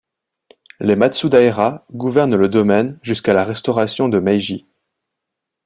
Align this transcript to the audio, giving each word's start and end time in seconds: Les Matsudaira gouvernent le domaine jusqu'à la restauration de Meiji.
Les 0.79 0.95
Matsudaira 0.95 1.85
gouvernent 1.93 2.35
le 2.35 2.49
domaine 2.49 2.97
jusqu'à 3.03 3.33
la 3.35 3.43
restauration 3.43 4.09
de 4.09 4.17
Meiji. 4.19 4.65